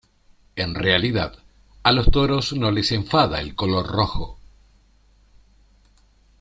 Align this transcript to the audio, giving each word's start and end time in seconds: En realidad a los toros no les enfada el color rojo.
En 0.55 0.73
realidad 0.73 1.37
a 1.83 1.91
los 1.91 2.09
toros 2.09 2.53
no 2.53 2.71
les 2.71 2.91
enfada 2.91 3.39
el 3.39 3.53
color 3.53 3.85
rojo. 3.85 4.39